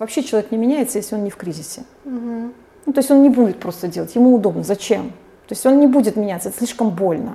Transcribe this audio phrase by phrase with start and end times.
[0.00, 1.82] Вообще человек не меняется, если он не в кризисе.
[2.06, 2.52] Угу.
[2.86, 4.62] Ну, то есть он не будет просто делать, ему удобно.
[4.64, 5.10] Зачем?
[5.46, 7.34] То есть он не будет меняться, это слишком больно.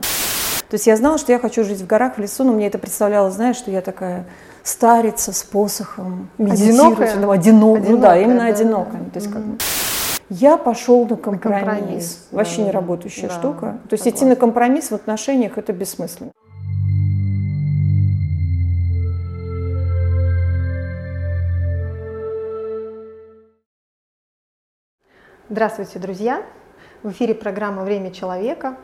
[0.67, 2.79] То есть я знала, что я хочу жить в горах, в лесу, но мне это
[2.79, 4.25] представлялось, знаешь, что я такая
[4.63, 6.73] старица с посохом, медитирующая.
[6.73, 7.11] Одинокая?
[7.11, 9.01] Одинок, одинокая, ну да, именно да, одинокая.
[9.01, 9.09] Да.
[9.11, 9.57] То есть, как бы,
[10.29, 11.43] я пошел на компромисс.
[11.45, 12.63] На компромисс Вообще да.
[12.63, 13.77] не работающая да, штука.
[13.89, 14.09] То есть согласна.
[14.09, 16.31] идти на компромисс в отношениях это бессмысленно.
[25.47, 26.43] Здравствуйте, друзья!
[27.03, 28.77] В эфире программа «Время человека».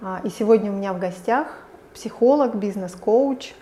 [0.00, 1.48] А, и сегодня у меня в гостях
[1.92, 3.52] психолог, бизнес-коуч,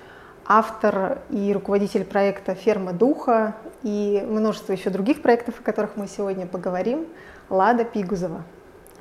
[0.44, 6.46] автор и руководитель проекта «Ферма духа» и множество еще других проектов, о которых мы сегодня
[6.46, 7.06] поговорим,
[7.48, 8.42] Лада Пигузова.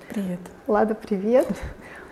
[0.08, 0.40] Привет.
[0.68, 1.46] Лада, привет.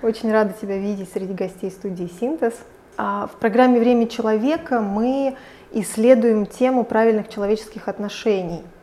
[0.02, 2.56] Очень рада тебя видеть среди гостей студии «Синтез».
[2.98, 5.38] А, в программе «Время человека» мы
[5.72, 8.62] исследуем тему правильных человеческих отношений–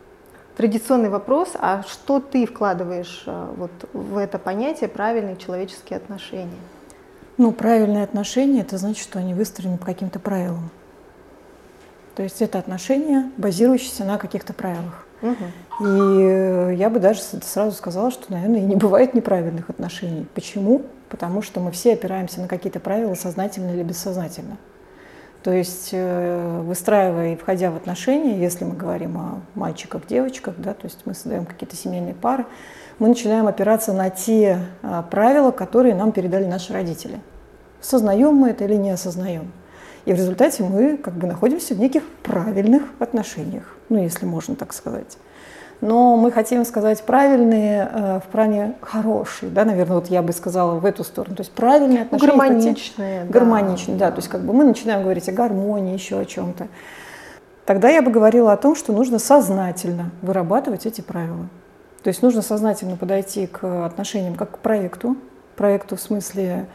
[0.59, 6.59] традиционный вопрос, а что ты вкладываешь э, вот в это понятие правильные человеческие отношения?
[7.37, 10.69] Ну, правильные отношения, это значит, что они выстроены по каким-то правилам.
[12.13, 15.07] То есть это отношения, базирующиеся на каких-то правилах.
[15.21, 15.87] Угу.
[15.87, 20.27] И э, я бы даже сразу сказала, что, наверное, и не бывает неправильных отношений.
[20.35, 20.81] Почему?
[21.07, 24.57] Потому что мы все опираемся на какие-то правила, сознательно или бессознательно.
[25.43, 30.73] То есть э, выстраивая и входя в отношения, если мы говорим о мальчиках, девочках, да,
[30.73, 32.45] то есть мы создаем какие-то семейные пары,
[32.99, 37.21] мы начинаем опираться на те а, правила, которые нам передали наши родители.
[37.79, 39.53] Сознаем мы это или не осознаем.
[40.03, 44.73] И в результате мы как бы находимся в неких правильных отношениях, ну если можно так
[44.73, 45.17] сказать
[45.81, 50.75] но мы хотим сказать правильные э, в плане хорошие, да, наверное, вот я бы сказала
[50.79, 52.27] в эту сторону, то есть правильные ну, отношения.
[52.27, 53.23] Гармоничные.
[53.23, 56.25] Да, гармоничные, да, да, то есть как бы мы начинаем говорить о гармонии, еще о
[56.25, 56.67] чем-то.
[57.65, 61.47] Тогда я бы говорила о том, что нужно сознательно вырабатывать эти правила.
[62.03, 65.15] То есть нужно сознательно подойти к отношениям как к проекту,
[65.55, 66.65] проекту в смысле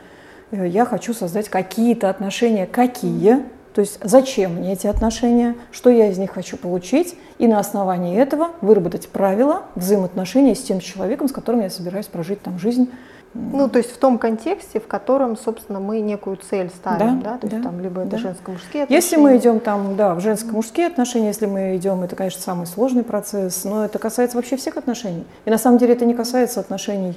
[0.50, 3.42] э, я хочу создать какие-то отношения, какие,
[3.74, 8.16] то есть зачем мне эти отношения, что я из них хочу получить, и на основании
[8.16, 12.88] этого выработать правила взаимоотношений с тем человеком, с которым я собираюсь прожить там жизнь.
[13.34, 17.32] Ну, то есть в том контексте, в котором, собственно, мы некую цель ставим, да?
[17.32, 17.38] да?
[17.38, 18.18] То да, есть там либо это да.
[18.18, 18.96] женско-мужские отношения.
[18.96, 23.02] Если мы идем там, да, в женско-мужские отношения, если мы идем, это, конечно, самый сложный
[23.02, 25.24] процесс, но это касается вообще всех отношений.
[25.46, 27.16] И на самом деле это не касается отношений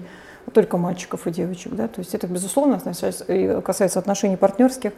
[0.53, 4.93] только мальчиков и девочек, да, то есть это, безусловно, касается отношений партнерских.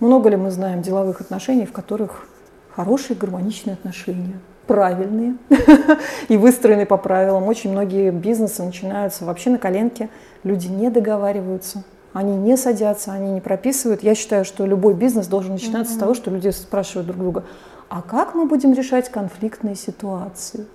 [0.00, 2.26] Много ли мы знаем деловых отношений, в которых
[2.74, 5.36] хорошие гармоничные отношения, правильные
[6.28, 7.44] и выстроены по правилам.
[7.44, 10.08] Очень многие бизнесы начинаются вообще на коленке,
[10.42, 14.02] люди не договариваются, они не садятся, они не прописывают.
[14.02, 15.96] Я считаю, что любой бизнес должен начинаться mm-hmm.
[15.96, 17.44] с того, что люди спрашивают друг друга,
[17.88, 20.66] а как мы будем решать конфликтные ситуации?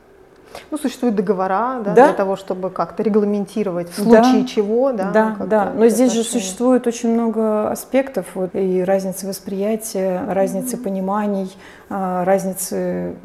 [0.72, 2.06] Ну, существуют договора да, да?
[2.08, 4.48] для того, чтобы как-то регламентировать в случае да.
[4.48, 4.92] чего.
[4.92, 5.74] Да, да, да.
[5.76, 6.24] но здесь отношения.
[6.24, 10.84] же существует очень много аспектов, вот, и разницы восприятия, разницы mm-hmm.
[10.84, 11.58] пониманий,
[11.90, 13.16] а, разницы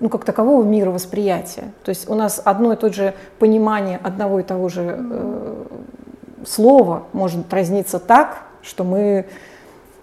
[0.00, 1.72] ну, как такового мира восприятия.
[1.84, 5.64] То есть у нас одно и то же понимание одного и того же э,
[6.46, 9.26] слова может разниться так, что мы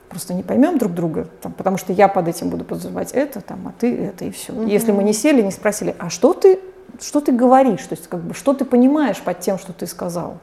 [0.09, 3.67] просто не поймем друг друга, там, потому что я под этим буду подразумевать это, там,
[3.67, 4.53] а ты это и все.
[4.53, 4.63] Угу.
[4.63, 6.59] Если мы не сели, не спросили, а что ты,
[7.01, 10.37] что ты говоришь, то есть как бы что ты понимаешь под тем, что ты сказал.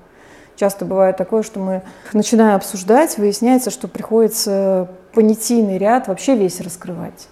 [0.57, 1.83] Часто бывает такое, что мы
[2.13, 7.29] начинаем обсуждать, выясняется, что приходится понятийный ряд вообще весь раскрывать.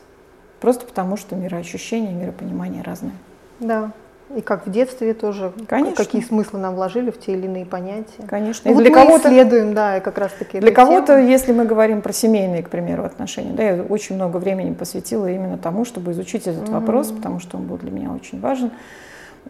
[0.61, 3.15] Просто потому, что мироощущение, миропонимание разные.
[3.61, 3.93] Да.
[4.37, 5.97] И как в детстве тоже, Конечно.
[5.97, 8.23] какие смыслы нам вложили в те или иные понятия.
[8.27, 8.71] Конечно.
[8.71, 10.59] Ну, и вот для кого-то исследуем, да, и как раз таки.
[10.59, 14.73] Для кого-то, если мы говорим про семейные, к примеру, отношения, да, я очень много времени
[14.73, 16.73] посвятила именно тому, чтобы изучить этот угу.
[16.73, 18.71] вопрос, потому что он был для меня очень важен.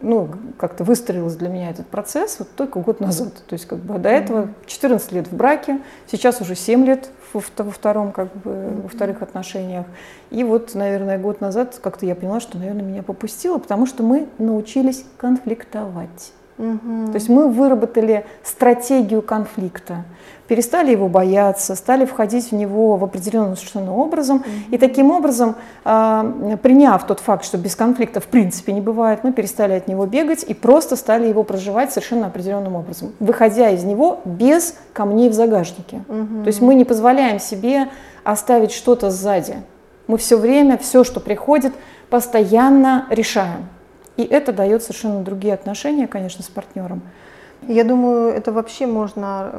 [0.01, 3.33] Ну, как-то выстроился для меня этот процесс вот только год назад.
[3.47, 7.41] То есть, как бы до этого 14 лет в браке, сейчас уже 7 лет во,
[7.57, 9.85] во втором, как бы, во вторых отношениях.
[10.29, 14.27] И вот, наверное, год назад как-то я поняла, что, наверное, меня попустило, потому что мы
[14.39, 16.33] научились конфликтовать.
[16.57, 17.11] Угу.
[17.11, 20.03] То есть мы выработали стратегию конфликта,
[20.47, 24.37] перестали его бояться, стали входить в него в определенным совершенно образом.
[24.37, 24.75] Угу.
[24.75, 29.33] И таким образом, э, приняв тот факт, что без конфликта в принципе не бывает, мы
[29.33, 34.21] перестали от него бегать и просто стали его проживать совершенно определенным образом, выходя из него
[34.25, 36.03] без камней в загашнике.
[36.07, 36.43] Угу.
[36.43, 37.89] То есть мы не позволяем себе
[38.23, 39.55] оставить что-то сзади.
[40.07, 41.73] Мы все время, все, что приходит,
[42.09, 43.67] постоянно решаем.
[44.17, 47.01] И это дает совершенно другие отношения, конечно, с партнером.
[47.67, 49.51] Я думаю, это вообще можно...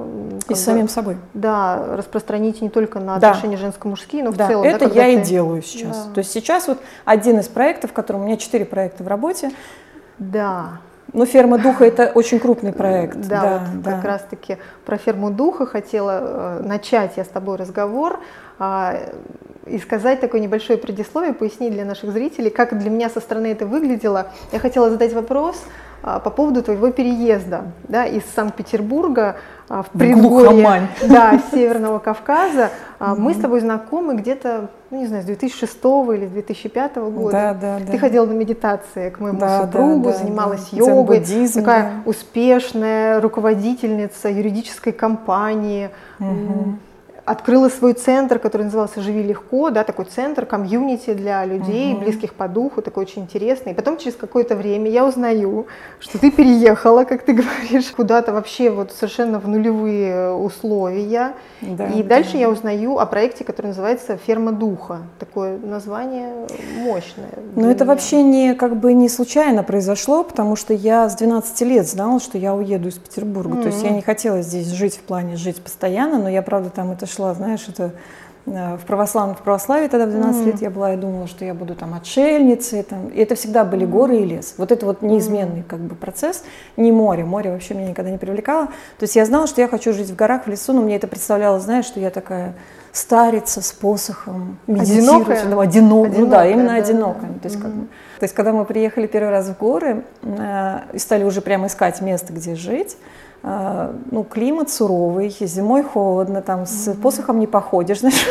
[0.49, 1.17] И с самим собой.
[1.33, 3.31] Да, распространить не только на да.
[3.31, 4.49] отношения женско-мужские, но в да.
[4.49, 4.65] целом.
[4.65, 5.23] Это да, я ты...
[5.23, 6.07] и делаю сейчас.
[6.07, 6.15] Да.
[6.15, 9.53] То есть сейчас вот один из проектов, в котором у меня четыре проекта в работе.
[10.19, 10.81] Да.
[11.13, 13.17] Ну, ферма духа это очень крупный проект.
[13.17, 13.93] Да, да, вот да.
[13.93, 18.21] как раз-таки про ферму духа хотела э, начать я с тобой разговор
[19.67, 23.67] и сказать такое небольшое предисловие, пояснить для наших зрителей, как для меня со стороны это
[23.67, 24.29] выглядело.
[24.53, 25.57] Я хотела задать вопрос
[26.03, 29.37] э, по поводу твоего переезда да, из Санкт-Петербурга
[29.69, 32.71] в предгорье да, Северного Кавказа.
[33.01, 37.33] Мы с тобой знакомы где-то, ну не знаю, с 2006 или с 2005 года.
[37.33, 37.99] Да, да, Ты да.
[37.99, 40.77] ходила на медитации к моему да, супругу, да, да, занималась да.
[40.77, 41.25] йогой.
[41.55, 41.91] Такая да.
[42.05, 45.89] успешная руководительница юридической компании.
[46.21, 46.75] Mm-hmm
[47.25, 52.03] открыла свой центр, который назывался «Живи легко», да, такой центр, комьюнити для людей, угу.
[52.03, 53.73] близких по духу, такой очень интересный.
[53.73, 55.67] И потом через какое-то время я узнаю,
[56.01, 61.35] что ты переехала, как ты говоришь, куда-то вообще вот совершенно в нулевые условия.
[61.63, 62.39] Да, и дальше да.
[62.39, 64.99] я узнаю о проекте, который называется «Ферма духа».
[65.19, 67.31] Такое название мощное.
[67.57, 67.95] Но это меня.
[67.95, 72.37] вообще не, как бы не случайно произошло, потому что я с 12 лет знала, что
[72.37, 73.57] я уеду из Петербурга.
[73.57, 73.63] Mm-hmm.
[73.63, 76.91] То есть я не хотела здесь жить в плане жить постоянно, но я, правда, там
[76.91, 77.93] это шла, знаешь, это
[78.47, 80.47] э, в православном в православии тогда в 12 mm.
[80.47, 82.83] лет я была и думала, что я буду там отшельницей.
[82.83, 84.55] Там, и это всегда были горы и лес.
[84.59, 86.45] Вот это вот неизменный как бы процесс,
[86.77, 87.25] не море.
[87.25, 88.67] Море вообще меня никогда не привлекало.
[88.67, 91.07] То есть я знала, что я хочу жить в горах, в лесу, но мне это
[91.07, 92.55] представлялось, знаешь, что я такая
[92.95, 97.31] старица с посохом, одинокая, ну, одинок, одинокая, ну да, именно да, одинокая.
[97.31, 97.39] Да.
[97.41, 97.63] То, есть, mm-hmm.
[97.63, 97.73] как,
[98.21, 102.01] то есть когда мы приехали первый раз в горы э, и стали уже прямо искать
[102.01, 102.97] место, где жить,
[103.45, 108.27] ну, климат суровый, зимой холодно, там с посохом не походишь, знаешь.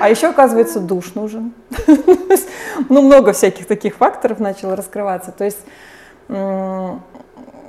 [0.00, 1.52] А еще, оказывается, душ нужен.
[2.88, 5.30] Ну, много всяких таких факторов начало раскрываться.
[5.30, 5.60] То есть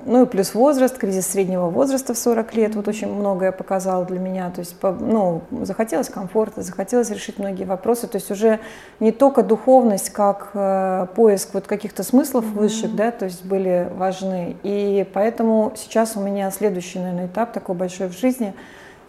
[0.05, 4.19] ну и плюс возраст, кризис среднего возраста в 40 лет, вот очень многое показало для
[4.19, 4.51] меня.
[4.51, 8.07] То есть, ну, захотелось комфорта, захотелось решить многие вопросы.
[8.07, 8.59] То есть уже
[8.99, 12.57] не только духовность, как э, поиск вот каких-то смыслов mm-hmm.
[12.57, 14.55] высших, да, то есть были важны.
[14.63, 18.53] И поэтому сейчас у меня следующий, наверное, этап такой большой в жизни–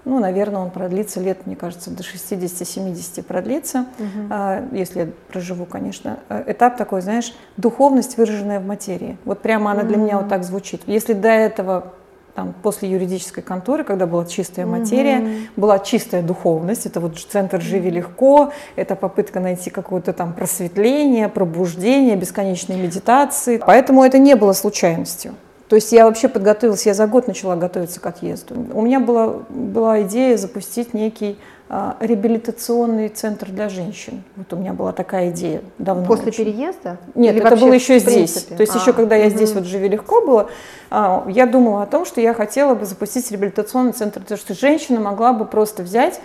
[0.06, 4.74] ну, наверное, он продлится лет, мне кажется, до 60-70 продлится, угу.
[4.76, 6.20] если я проживу, конечно.
[6.28, 9.18] Э, этап такой, знаешь, духовность, выраженная в материи.
[9.24, 10.82] Вот прямо она для меня вот так звучит.
[10.86, 11.92] Если до этого
[12.36, 15.48] там, после юридической конторы, когда была чистая материя, mm-hmm.
[15.56, 22.14] была чистая духовность, это вот центр «Живи легко», это попытка найти какое-то там просветление, пробуждение,
[22.14, 23.60] бесконечные медитации.
[23.66, 25.34] Поэтому это не было случайностью.
[25.68, 28.54] То есть я вообще подготовилась, я за год начала готовиться к отъезду.
[28.72, 31.36] У меня была, была идея запустить некий
[31.68, 34.22] а, реабилитационный центр для женщин.
[34.36, 36.06] Вот у меня была такая идея давно.
[36.06, 36.44] После очень.
[36.44, 36.98] переезда?
[37.16, 38.44] Нет, Или это было еще здесь.
[38.44, 39.34] То есть а, еще когда я угу.
[39.34, 40.48] здесь вот живи легко было,
[40.90, 45.00] а, я думала о том, что я хотела бы запустить реабилитационный центр, потому что женщина
[45.00, 46.20] могла бы просто взять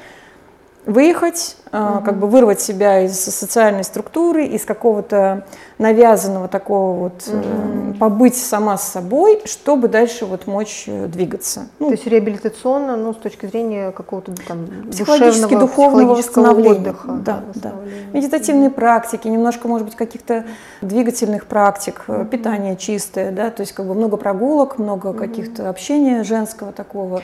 [0.85, 2.01] выехать, угу.
[2.03, 5.45] как бы вырвать себя из социальной структуры, из какого-то
[5.77, 7.97] навязанного такого вот, угу.
[7.99, 11.67] побыть сама с собой, чтобы дальше вот мочь э, двигаться.
[11.79, 16.71] Ну, То есть реабилитационно, ну, с точки зрения какого-то там психологически духовного восстановления.
[16.71, 17.73] Отдыха, да, да.
[18.13, 18.75] Медитативные угу.
[18.75, 20.45] практики, немножко, может быть, каких-то
[20.81, 22.25] двигательных практик, угу.
[22.25, 25.17] питание чистое, да, то есть как бы много прогулок, много угу.
[25.17, 27.21] каких-то общения женского такого.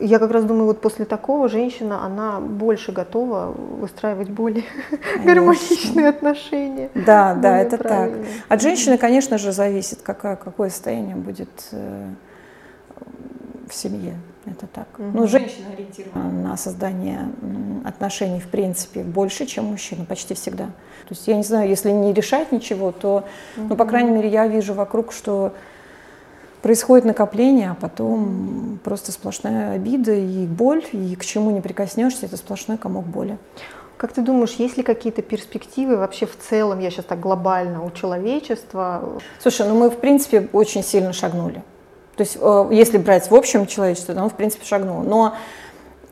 [0.00, 5.24] Я как раз думаю, вот после такого женщина, она больше готова выстраивать более конечно.
[5.24, 6.90] гармоничные отношения.
[6.94, 8.12] Да, да, это так.
[8.48, 12.08] От женщины, конечно же, зависит, какое, какое состояние будет э,
[13.68, 14.14] в семье.
[14.46, 14.86] Это так.
[14.98, 15.08] Угу.
[15.14, 17.28] Ну, женщина ориентирована на создание
[17.84, 20.66] отношений, в принципе, больше, чем мужчина, почти всегда.
[20.66, 23.24] То есть, я не знаю, если не решать ничего, то,
[23.56, 23.66] угу.
[23.70, 25.52] ну, по крайней мере, я вижу вокруг, что
[26.62, 32.36] происходит накопление, а потом просто сплошная обида и боль, и к чему не прикоснешься, это
[32.36, 33.38] сплошной комок боли.
[33.96, 37.90] Как ты думаешь, есть ли какие-то перспективы вообще в целом, я сейчас так глобально, у
[37.90, 39.20] человечества?
[39.40, 41.64] Слушай, ну мы в принципе очень сильно шагнули.
[42.16, 45.02] То есть э, если брать в общем человечество, то оно в принципе шагнуло.
[45.02, 45.34] Но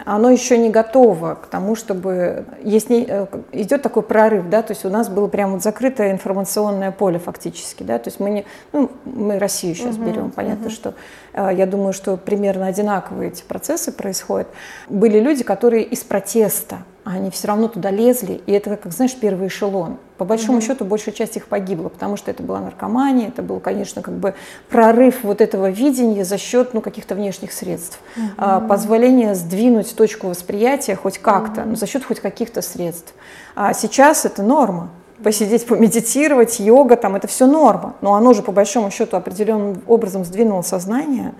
[0.05, 4.73] оно еще не готово к тому, чтобы есть не, э, идет такой прорыв, да, то
[4.73, 8.45] есть у нас было прямо вот закрытое информационное поле фактически, да, то есть мы не,
[8.73, 10.71] ну, мы Россию сейчас uh-huh, берем, понятно, uh-huh.
[10.71, 10.95] что
[11.33, 14.49] э, я думаю, что примерно одинаковые эти процессы происходят.
[14.89, 19.15] Были люди, которые из протеста а они все равно туда лезли, и это, как знаешь,
[19.15, 19.99] первый эшелон.
[20.19, 20.67] По большому mm-hmm.
[20.67, 24.35] счету, большая часть их погибла, потому что это была наркомания, это был, конечно, как бы
[24.69, 28.23] прорыв вот этого видения за счет ну, каких-то внешних средств, mm-hmm.
[28.39, 31.67] а, позволение сдвинуть точку восприятия хоть как-то, mm-hmm.
[31.69, 33.15] ну, за счет хоть каких-то средств.
[33.55, 34.91] А сейчас это норма.
[35.23, 37.95] Посидеть, помедитировать, йога, там, это все норма.
[38.01, 41.35] Но оно же, по большому счету, определенным образом сдвинуло сознание.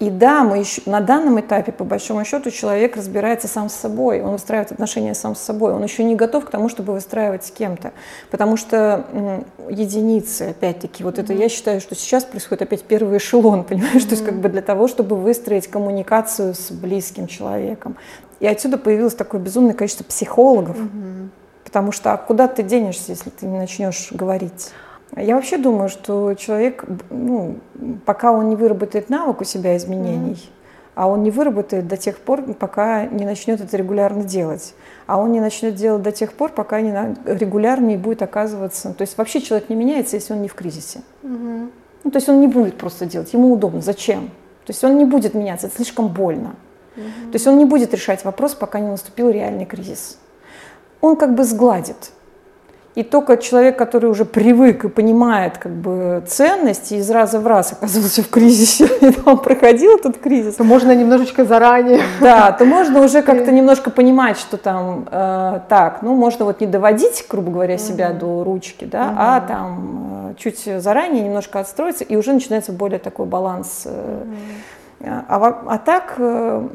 [0.00, 4.22] И да, мы еще, на данном этапе, по большому счету, человек разбирается сам с собой,
[4.22, 7.50] он выстраивает отношения сам с собой, он еще не готов к тому, чтобы выстраивать с
[7.50, 7.92] кем-то.
[8.30, 11.22] Потому что м, единицы, опять-таки, вот mm-hmm.
[11.22, 14.08] это я считаю, что сейчас происходит опять первый эшелон, понимаешь, mm-hmm.
[14.08, 17.96] то есть как бы для того, чтобы выстроить коммуникацию с близким человеком.
[18.40, 21.28] И отсюда появилось такое безумное количество психологов, mm-hmm.
[21.70, 24.72] Потому что а куда ты денешься, если ты не начнешь говорить?
[25.16, 27.58] Я вообще думаю, что человек, ну,
[28.04, 30.90] пока он не выработает навык у себя изменений, mm-hmm.
[30.96, 34.74] а он не выработает до тех пор, пока не начнет это регулярно делать.
[35.06, 38.92] А он не начнет делать до тех пор, пока не на, регулярно не будет оказываться.
[38.92, 41.02] То есть вообще человек не меняется, если он не в кризисе.
[41.22, 41.70] Mm-hmm.
[42.02, 43.80] Ну, то есть он не будет просто делать, ему удобно.
[43.80, 44.30] Зачем?
[44.64, 46.56] То есть он не будет меняться, это слишком больно.
[46.96, 47.30] Mm-hmm.
[47.30, 50.18] То есть он не будет решать вопрос, пока не наступил реальный кризис.
[51.00, 52.12] Он как бы сгладит
[52.96, 57.72] и только человек, который уже привык и понимает как бы ценности, из раза в раз
[57.72, 60.56] оказывался в кризисе, и он проходил этот кризис.
[60.56, 62.00] То можно немножечко заранее.
[62.20, 66.66] Да, то можно уже как-то немножко понимать, что там э, так, ну можно вот не
[66.66, 68.18] доводить, грубо говоря, себя угу.
[68.18, 69.14] до ручки, да, угу.
[69.18, 73.86] а там э, чуть заранее немножко отстроиться, и уже начинается более такой баланс.
[73.86, 74.36] Угу
[75.02, 76.68] а, а так, э,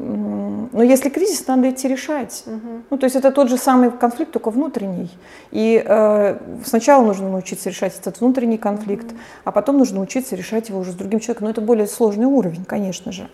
[0.72, 2.42] ну, если кризис, надо идти решать.
[2.46, 2.82] Угу.
[2.90, 5.10] Ну, то есть это тот же самый конфликт, только внутренний.
[5.52, 9.18] И э, сначала нужно научиться решать этот внутренний конфликт, угу.
[9.44, 11.44] а потом нужно учиться решать его уже с другим человеком.
[11.44, 13.28] Но это более сложный уровень, конечно же.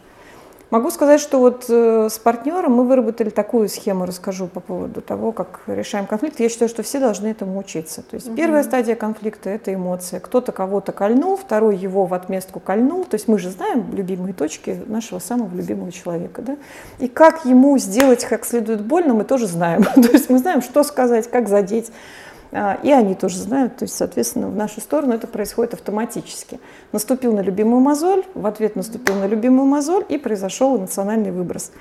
[0.73, 5.31] Могу сказать, что вот э, с партнером мы выработали такую схему, расскажу по поводу того,
[5.31, 6.41] как решаем конфликт.
[6.41, 8.01] Я считаю, что все должны этому учиться.
[8.01, 8.37] То есть угу.
[8.37, 10.19] первая стадия конфликта– это эмоция.
[10.19, 13.05] Кто-то кого-то кольнул, второй его в отместку кольнул.
[13.05, 16.41] То есть мы же знаем любимые точки нашего самого любимого человека.
[16.41, 16.57] Да?
[17.01, 19.85] И как ему сделать как следует больно, мы тоже знаем.
[19.95, 21.93] То есть мы знаем, что сказать, как задеть.
[22.55, 26.61] А, и они тоже знают, то есть, соответственно, в нашу сторону это происходит автоматически.
[26.93, 31.73] Наступил на любимую мозоль, в ответ наступил на любимую мозоль, и произошел эмоциональный выброс.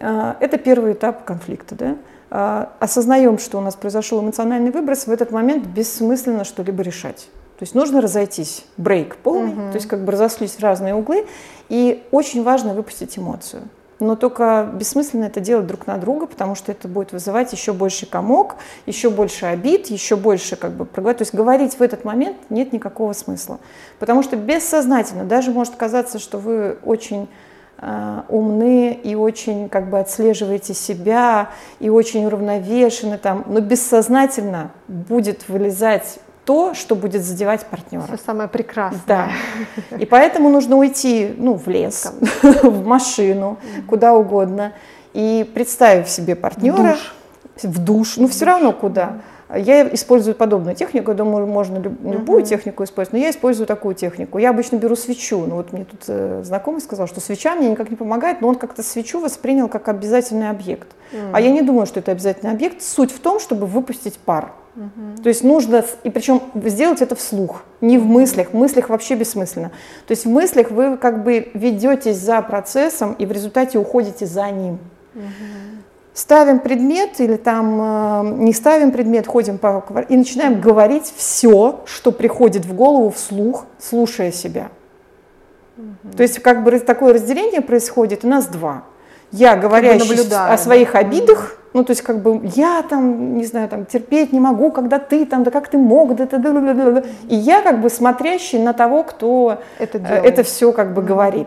[0.00, 1.74] А, это первый этап конфликта.
[1.76, 1.96] Да?
[2.30, 7.28] А, осознаем, что у нас произошел эмоциональный выброс, в этот момент бессмысленно что-либо решать.
[7.58, 9.70] То есть нужно разойтись, брейк полный, угу.
[9.70, 11.26] то есть как бы разошлись в разные углы,
[11.68, 13.62] и очень важно выпустить эмоцию
[14.00, 18.06] но только бессмысленно это делать друг на друга, потому что это будет вызывать еще больше
[18.06, 21.18] комок, еще больше обид, еще больше как бы проговорить.
[21.18, 23.60] То есть говорить в этот момент нет никакого смысла,
[23.98, 27.28] потому что бессознательно даже может казаться, что вы очень
[27.78, 35.48] э, умны и очень как бы отслеживаете себя и очень уравновешены там, но бессознательно будет
[35.48, 38.06] вылезать то, что будет задевать партнера.
[38.06, 39.02] Все самое прекрасное.
[39.06, 39.28] Да.
[39.98, 44.72] И поэтому нужно уйти ну, в лес, в машину, куда угодно,
[45.12, 46.76] и представив себе партнера.
[46.76, 47.14] В душ.
[47.62, 49.20] В душ, ну все равно куда.
[49.56, 52.46] Я использую подобную технику, я думаю, можно любую uh-huh.
[52.46, 54.38] технику использовать, но я использую такую технику.
[54.38, 55.44] Я обычно беру свечу.
[55.44, 58.54] Ну вот мне тут э, знакомый сказал, что свеча мне никак не помогает, но он
[58.54, 60.88] как-то свечу воспринял как обязательный объект.
[61.12, 61.30] Uh-huh.
[61.32, 62.80] А я не думаю, что это обязательный объект.
[62.80, 64.52] Суть в том, чтобы выпустить пар.
[64.76, 65.22] Uh-huh.
[65.22, 68.50] То есть нужно, и причем сделать это вслух, не в мыслях.
[68.50, 69.70] В мыслях вообще бессмысленно.
[70.06, 74.48] То есть в мыслях вы как бы ведетесь за процессом и в результате уходите за
[74.50, 74.78] ним.
[75.14, 75.80] Uh-huh
[76.20, 82.12] ставим предмет или там э, не ставим предмет, ходим по и начинаем говорить все, что
[82.12, 84.68] приходит в голову вслух, слушая себя.
[85.78, 86.16] Угу.
[86.16, 88.84] То есть как бы такое разделение происходит, у нас два.
[89.32, 93.86] Я говорящий о своих обидах, ну, то есть, как бы, я там, не знаю, там,
[93.86, 96.90] терпеть не могу, когда ты там, да как ты мог, да, да, да, да, да,
[96.90, 97.02] да.
[97.28, 101.46] И я, как бы, смотрящий на того, кто это, э, это все, как бы, говорит.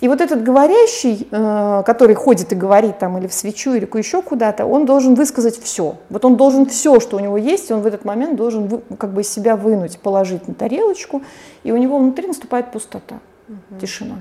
[0.00, 4.22] И вот этот говорящий, э, который ходит и говорит там или в свечу, или еще
[4.22, 5.96] куда-то, он должен высказать все.
[6.08, 9.22] Вот он должен все, что у него есть, он в этот момент должен как бы
[9.22, 11.22] из себя вынуть, положить на тарелочку,
[11.64, 13.80] и у него внутри наступает пустота, угу.
[13.80, 14.16] тишина.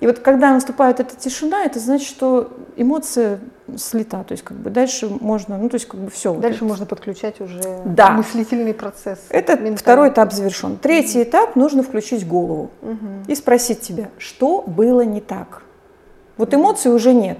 [0.00, 3.40] И вот когда наступает эта тишина, это значит, что эмоция
[3.76, 6.34] слита, то есть как бы дальше можно, ну то есть как бы все.
[6.34, 8.10] Дальше вот можно подключать уже да.
[8.10, 9.18] мыслительный процесс.
[9.30, 9.76] Это ментальный.
[9.76, 10.76] второй этап завершен.
[10.76, 15.62] Третий mm этап нужно включить голову mm и спросить тебя, что было не так.
[16.36, 17.38] Вот эмоций уже нет.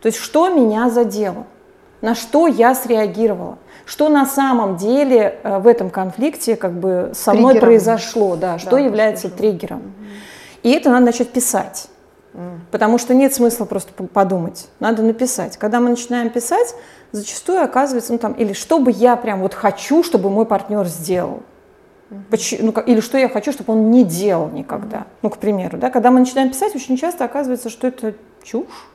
[0.00, 1.46] То есть что меня задело,
[2.00, 7.34] на что я среагировала, что на самом деле э, в этом конфликте как бы со
[7.34, 7.68] мной триггером.
[7.68, 9.80] произошло, да, что да, является триггером.
[9.80, 10.06] mm
[10.62, 11.88] И это надо начать писать.
[12.70, 15.56] Потому что нет смысла просто подумать, надо написать.
[15.56, 16.74] Когда мы начинаем писать,
[17.12, 21.42] зачастую оказывается, ну там, или что бы я прям вот хочу, чтобы мой партнер сделал.
[22.30, 25.06] Почему, ну, или что я хочу, чтобы он не делал никогда.
[25.22, 28.90] Ну, к примеру, да, когда мы начинаем писать, очень часто оказывается, что это чушь.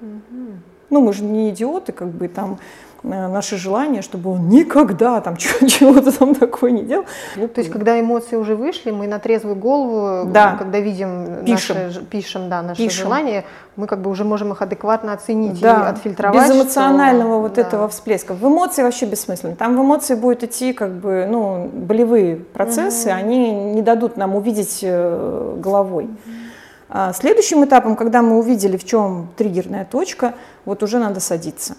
[0.00, 2.58] Ну, мы же не идиоты, как бы там
[3.02, 7.04] э, наши желания, чтобы он никогда там чего-то там такое не делал.
[7.36, 10.56] Ну, то есть, когда эмоции уже вышли, мы на трезвую голову, да.
[10.56, 13.04] когда видим пишем, наши, пишем да, наши пишем.
[13.04, 13.44] желания,
[13.76, 15.86] мы как бы уже можем их адекватно оценить да.
[15.86, 16.48] и отфильтровать.
[16.48, 17.40] Без эмоционального что...
[17.40, 17.62] вот да.
[17.62, 18.34] этого всплеска.
[18.34, 19.56] В эмоции вообще бессмысленно.
[19.56, 23.16] Там в эмоции будет идти как бы, ну, болевые процессы, угу.
[23.16, 26.04] они не дадут нам увидеть э, головой.
[26.04, 26.46] Угу.
[26.88, 30.34] А следующим этапом, когда мы увидели, в чем триггерная точка,
[30.64, 31.74] вот уже надо садиться.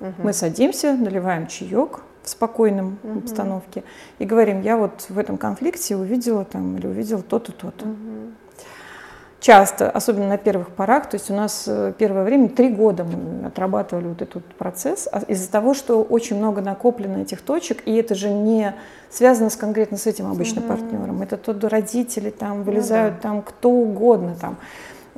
[0.00, 0.12] Угу.
[0.18, 3.18] Мы садимся, наливаем чаек в спокойном угу.
[3.20, 3.84] обстановке
[4.18, 7.86] и говорим, я вот в этом конфликте увидела там или увидела то-то, то-то.
[7.86, 8.32] Угу
[9.46, 13.46] часто, особенно на первых порах, то есть у нас э, первое время, три года мы
[13.46, 18.16] отрабатывали вот этот процесс а из-за того, что очень много накоплено этих точек, и это
[18.16, 18.74] же не
[19.08, 20.68] связано с конкретно с этим обычно mm-hmm.
[20.68, 21.22] партнером.
[21.22, 23.22] Это то родители там вылезают, mm-hmm.
[23.22, 24.56] там кто угодно там.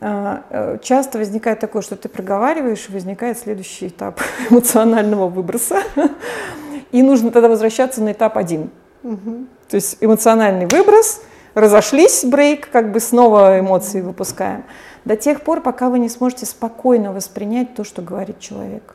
[0.00, 5.82] А, э, часто возникает такое, что ты проговариваешь, и возникает следующий этап эмоционального выброса,
[6.92, 8.70] и нужно тогда возвращаться на этап один.
[9.02, 9.46] Mm-hmm.
[9.68, 11.22] То есть эмоциональный выброс–
[11.60, 14.64] разошлись, брейк, как бы снова эмоции выпускаем.
[15.04, 18.94] До тех пор, пока вы не сможете спокойно воспринять то, что говорит человек.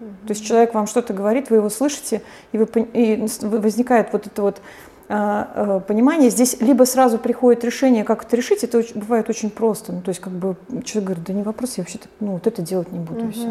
[0.00, 0.26] Mm-hmm.
[0.26, 4.42] То есть человек вам что-то говорит, вы его слышите, и, вы, и возникает вот это
[4.42, 4.60] вот
[5.10, 6.30] понимание.
[6.30, 9.92] Здесь либо сразу приходит решение, как это решить, это бывает очень просто.
[9.92, 12.62] Ну, то есть как бы человек говорит, да не вопрос, я вообще-то ну, вот это
[12.62, 13.24] делать не буду.
[13.24, 13.32] Mm-hmm.
[13.32, 13.48] Все.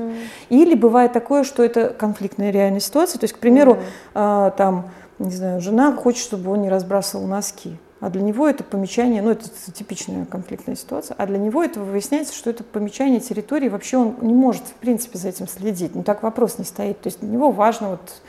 [0.50, 3.20] Или бывает такое, что это конфликтная реальная ситуация.
[3.20, 4.12] То есть, к примеру, mm-hmm.
[4.16, 4.90] а, там,
[5.20, 7.78] не знаю, жена хочет, чтобы он не разбрасывал носки.
[8.00, 12.34] А для него это помечание, ну это типичная конфликтная ситуация, а для него это выясняется,
[12.34, 15.96] что это помечание территории, вообще он не может в принципе за этим следить.
[15.96, 17.02] Ну так вопрос не стоит.
[17.02, 18.22] То есть для него важно вот,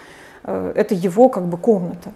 [0.42, 2.10] э, это его как бы комната.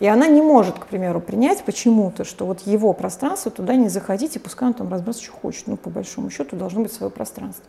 [0.00, 4.36] И она не может, к примеру, принять почему-то, что вот его пространство, туда не заходить,
[4.36, 5.66] и пускай он там разбрасывает, что хочет.
[5.66, 7.64] Ну, по большому счету, должно быть свое пространство.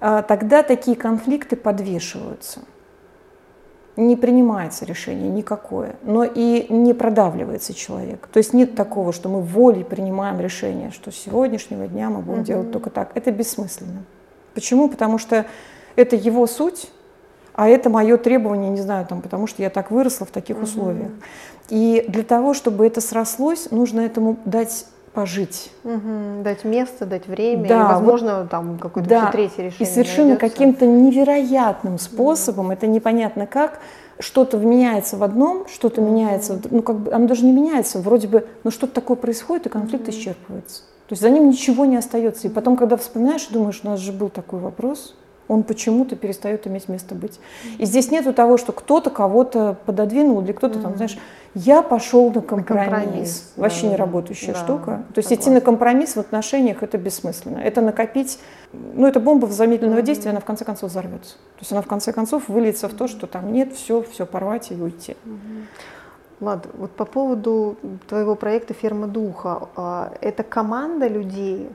[0.00, 2.60] А тогда такие конфликты подвешиваются
[3.96, 8.28] не принимается решение никакое, но и не продавливается человек.
[8.32, 12.40] То есть нет такого, что мы волей принимаем решение, что с сегодняшнего дня мы будем
[12.40, 12.44] mm-hmm.
[12.44, 13.12] делать только так.
[13.14, 14.04] Это бессмысленно.
[14.54, 14.88] Почему?
[14.88, 15.46] Потому что
[15.94, 16.90] это его суть,
[17.54, 20.62] а это мое требование, не знаю, там, потому что я так выросла в таких mm-hmm.
[20.62, 21.12] условиях.
[21.70, 25.70] И для того, чтобы это срослось, нужно этому дать пожить.
[25.84, 29.76] Угу, дать место, дать время, да, и, возможно, вот, там какое-то да, третье решение.
[29.78, 32.74] И совершенно каким-то невероятным способом, да.
[32.74, 33.78] это непонятно как,
[34.18, 38.26] что-то меняется в одном, что-то mm меняется, ну как бы оно даже не меняется, вроде
[38.26, 40.82] бы, но что-то такое происходит, и конфликт mm исчерпывается.
[41.08, 42.48] То есть за ним ничего не остается.
[42.48, 45.14] И потом, когда вспоминаешь, думаешь, у нас же был такой вопрос,
[45.48, 47.38] он почему-то перестает иметь место быть.
[47.78, 50.82] И здесь нету того, что кто-то кого-то пододвинул, или кто-то mm-hmm.
[50.82, 51.18] там, знаешь,
[51.54, 52.68] я пошел на компромисс.
[52.68, 55.04] На компромисс Вообще да, не работающая да, штука.
[55.14, 57.58] То есть идти на компромисс в отношениях это бессмысленно.
[57.58, 58.38] Это накопить,
[58.72, 60.02] ну это бомба замедленного mm-hmm.
[60.02, 61.34] действия, она в конце концов взорвется.
[61.34, 64.72] То есть она в конце концов выльется в то, что там нет, все, все порвать
[64.72, 65.16] и уйти.
[65.24, 65.64] Mm-hmm.
[66.40, 67.76] Ладно, вот по поводу
[68.08, 71.70] твоего проекта «Ферма духа», а, это команда людей,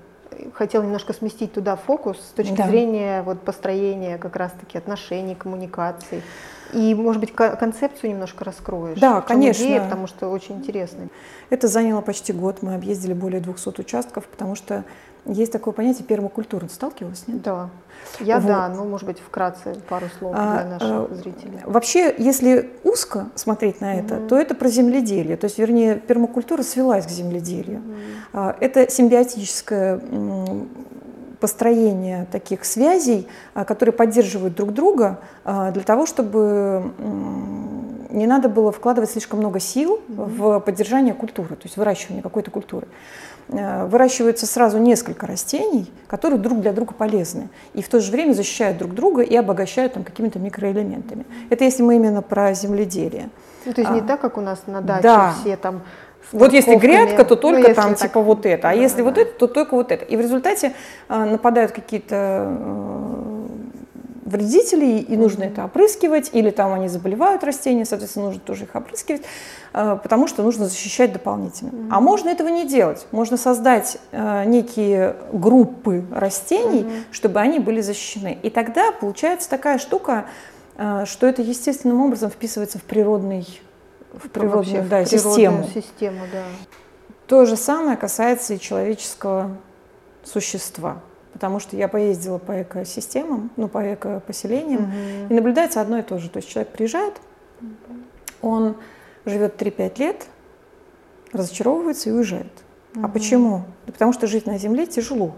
[0.54, 2.68] хотела немножко сместить туда фокус с точки да.
[2.68, 6.22] зрения вот построения как раз-таки отношений, коммуникаций.
[6.74, 9.00] И, может быть, концепцию немножко раскроешь?
[9.00, 9.64] Да, конечно.
[9.64, 11.10] Идея, потому что очень интересно.
[11.50, 12.62] Это заняло почти год.
[12.62, 14.84] Мы объездили более 200 участков, потому что
[15.26, 16.68] есть такое понятие пермакультура.
[16.68, 17.42] Сталкивалась, нет?
[17.42, 17.70] Да.
[18.20, 18.48] Я вот.
[18.48, 21.60] да, ну, может быть, вкратце пару слов а, для наших а, зрителей.
[21.66, 24.28] Вообще, если узко смотреть на это, mm-hmm.
[24.28, 25.38] то это про земледелие.
[25.38, 27.82] То есть, вернее, пермакультура свелась к земледелию.
[28.34, 28.58] Mm-hmm.
[28.60, 30.02] Это симбиотическое
[31.40, 36.92] построение таких связей, а, которые поддерживают друг друга для того, чтобы
[38.10, 40.26] не надо было вкладывать слишком много сил mm-hmm.
[40.26, 42.88] в поддержание культуры, то есть выращивание какой-то культуры.
[43.52, 48.34] Э, выращивается сразу несколько растений, которые друг для друга полезны, и в то же время
[48.34, 51.26] защищают друг друга и обогащают там какими-то микроэлементами.
[51.50, 53.30] Это если мы именно про земледелие.
[53.66, 55.34] Ну, то есть а, не так, как у нас на даче да.
[55.42, 55.82] все там
[56.32, 59.04] вот если грядка, то только ну, там так, типа вот это, а да, если да.
[59.04, 60.06] вот это, то только вот это.
[60.06, 60.74] И в результате
[61.08, 63.46] э, нападают какие-то э,
[64.30, 69.24] вредителей, и нужно это опрыскивать, или там они заболевают растения, соответственно, нужно тоже их опрыскивать,
[69.74, 71.70] э, потому что нужно защищать дополнительно.
[71.70, 71.88] Mm-hmm.
[71.92, 73.06] А можно этого не делать.
[73.12, 77.04] Можно создать э, некие группы растений, mm-hmm.
[77.12, 78.38] чтобы они были защищены.
[78.42, 80.26] И тогда получается такая штука,
[80.78, 83.46] э, что это естественным образом вписывается в природный
[84.14, 85.68] в природную, да, в систему.
[85.74, 86.44] систему да.
[87.28, 89.56] То же самое касается и человеческого
[90.24, 90.98] существа
[91.40, 95.30] потому что я поездила по экосистемам, ну, по экопоселениям, угу.
[95.30, 96.30] и наблюдается одно и то же.
[96.30, 97.14] То есть человек приезжает,
[98.42, 98.76] он
[99.24, 100.26] живет 3-5 лет,
[101.32, 102.52] разочаровывается и уезжает.
[102.94, 103.06] Угу.
[103.06, 103.64] А почему?
[103.86, 105.34] Да потому что жить на Земле тяжело.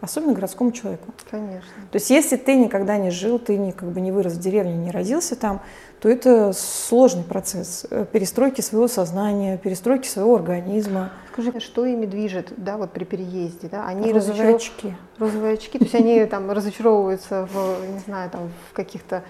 [0.00, 1.12] Особенно городскому человеку.
[1.30, 1.68] Конечно.
[1.90, 4.74] То есть если ты никогда не жил, ты не, как бы не вырос в деревне,
[4.74, 5.60] не родился там,
[6.00, 11.10] то это сложный процесс э, перестройки своего сознания, перестройки своего организма.
[11.32, 13.86] Скажи, что ими движет, да, вот при переезде, да?
[13.86, 14.54] Они розовые разочаров...
[14.56, 14.94] очки.
[15.18, 19.22] Розовые очки, то есть они там разочаровываются в, не знаю, там в каких-то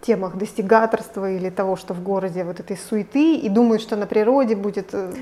[0.00, 4.56] темах достигаторства или того, что в городе вот этой суеты, и думают, что на природе
[4.56, 5.12] будет э,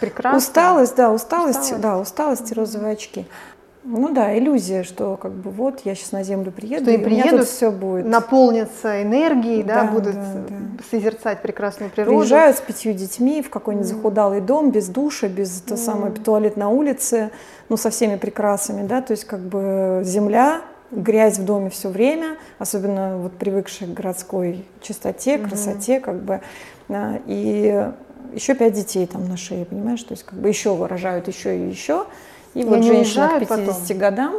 [0.00, 0.38] прекрасно.
[0.38, 1.82] Усталость, да, усталость, усталость.
[1.82, 3.26] да, усталость и розовые очки.
[3.88, 6.98] Ну да, иллюзия, что как бы вот я сейчас на Землю приеду, что и, и
[6.98, 8.04] приедут, все будет.
[8.04, 10.56] Наполнятся энергией, да, да будут да, да.
[10.90, 12.18] созерцать прекрасную природу.
[12.18, 13.94] Приезжают с пятью детьми в какой-нибудь mm.
[13.94, 15.68] захудалый дом, без душа, без mm.
[15.68, 17.30] то самое туалет на улице,
[17.68, 22.38] ну со всеми прекрасами, да, то есть как бы земля, грязь в доме все время,
[22.58, 26.00] особенно вот привыкшие к городской чистоте, красоте, mm-hmm.
[26.00, 26.40] как бы,
[27.26, 27.88] и
[28.32, 31.68] еще пять детей там на шее, понимаешь, то есть как бы еще выражают еще и
[31.68, 32.06] еще.
[32.56, 33.98] И, и вот женщина к 50 потом.
[33.98, 34.34] годам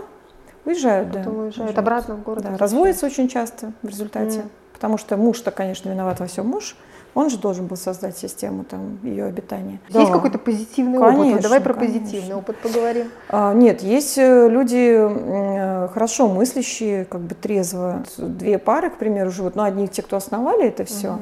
[0.66, 1.42] уезжают, потом да.
[1.44, 2.44] уезжают, обратно в город.
[2.44, 4.50] Да, разводятся очень часто в результате, mm.
[4.74, 6.76] потому что муж-то, конечно, виноват во всем муж,
[7.14, 9.80] он же должен был создать систему там ее обитания.
[9.90, 10.14] Есть да.
[10.14, 11.42] какой-то позитивный конечно, опыт?
[11.44, 12.00] Давай про конечно.
[12.00, 13.08] позитивный опыт поговорим.
[13.30, 18.04] А, нет, есть э, люди э, хорошо мыслящие, как бы трезво.
[18.18, 21.10] Две пары, к примеру, живут, но ну, одни те, кто основали это все.
[21.14, 21.20] Угу.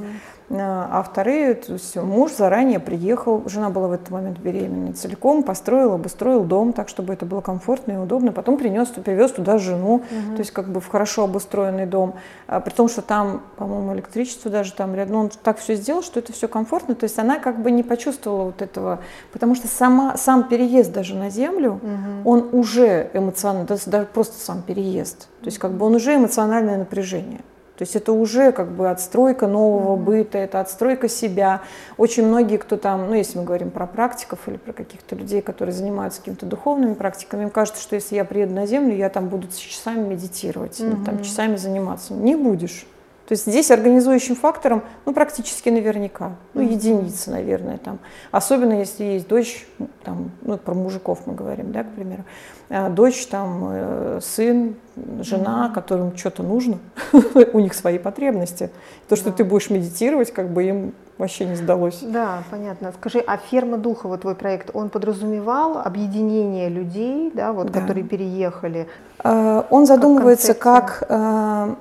[0.50, 5.94] А вторые, то есть муж заранее приехал, жена была в этот момент беременна, целиком построил,
[5.94, 8.32] обустроил дом так, чтобы это было комфортно и удобно.
[8.32, 10.36] Потом принес, привез туда жену, угу.
[10.36, 12.14] то есть как бы в хорошо обустроенный дом.
[12.48, 15.16] А, при том, что там, по-моему, электричество даже там рядом.
[15.16, 16.94] Ну, он так все сделал, что это все комфортно.
[16.94, 19.00] То есть она как бы не почувствовала вот этого,
[19.32, 22.30] потому что сама, сам переезд даже на землю, угу.
[22.30, 25.28] он уже эмоциональный, даже просто сам переезд.
[25.42, 27.42] То есть как бы он уже эмоциональное напряжение.
[27.78, 31.62] То есть это уже как бы отстройка нового быта, это отстройка себя.
[31.98, 35.74] Очень многие, кто там, ну если мы говорим про практиков или про каких-то людей, которые
[35.74, 39.48] занимаются какими-то духовными практиками, им кажется, что если я приеду на Землю, я там буду
[39.48, 41.06] часами медитировать, mm-hmm.
[41.06, 42.14] там часами заниматься.
[42.14, 42.86] Не будешь.
[43.28, 47.98] То есть здесь организующим фактором, ну, практически наверняка, ну, единицы, наверное, там.
[48.32, 49.68] Особенно если есть дочь,
[50.04, 52.24] там, ну, про мужиков мы говорим, да, к примеру.
[52.70, 54.76] А дочь, там, э, сын,
[55.22, 56.78] жена, которым что-то нужно,
[57.54, 58.70] у них свои потребности.
[59.08, 62.00] То, что ты будешь медитировать, как бы им вообще не сдалось.
[62.02, 62.92] Да, понятно.
[63.00, 67.82] Скажи, а ферма духа, вот твой проект, он подразумевал объединение людей, да, вот, да.
[67.82, 68.88] которые переехали?
[69.20, 71.80] А, он задумывается как, как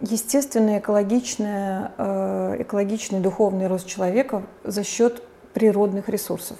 [0.00, 6.58] естественный, экологичный, э, экологичный духовный рост человека за счет природных ресурсов.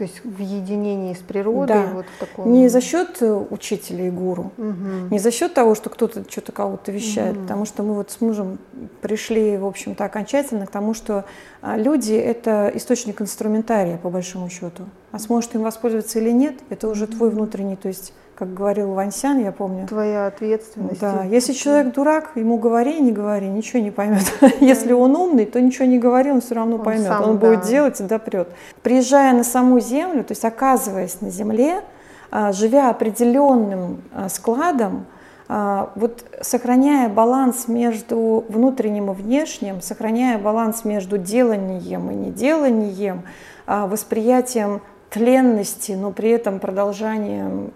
[0.00, 1.66] То есть в единении с природой?
[1.66, 1.90] Да.
[1.92, 2.50] Вот в таком...
[2.50, 5.10] Не за счет э, учителя и гуру, угу.
[5.10, 7.42] не за счет того, что кто-то что-то кого-то вещает, угу.
[7.42, 8.58] потому что мы вот с мужем
[9.02, 11.26] пришли, в общем-то, окончательно к тому, что
[11.60, 14.84] а, люди— это источник инструментария, по большому счету.
[15.12, 19.38] А сможет им воспользоваться или нет, это уже твой внутренний, то есть как говорил Вансян,
[19.38, 19.86] я помню.
[19.86, 20.98] Твоя ответственность.
[20.98, 24.32] Да, если человек дурак, ему говори, не говори, ничего не поймет.
[24.60, 27.06] Если он умный, то ничего не говори, он все равно он поймет.
[27.06, 27.46] Сам, он да.
[27.46, 28.48] будет делать и допрет.
[28.82, 31.82] Приезжая на саму землю, то есть оказываясь на земле,
[32.30, 35.04] а, живя определенным а, складом,
[35.46, 43.24] а, вот сохраняя баланс между внутренним и внешним, сохраняя баланс между деланием и неделанием,
[43.66, 47.72] восприятием тленности, но при этом продолжанием